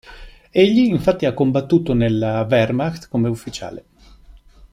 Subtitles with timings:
[0.49, 3.85] Egli infatti ha combattuto nella Wehrmacht come ufficiale.